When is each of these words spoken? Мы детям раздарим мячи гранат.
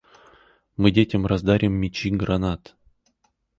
Мы 0.81 0.87
детям 0.97 1.27
раздарим 1.31 1.73
мячи 1.83 2.09
гранат. 2.23 2.75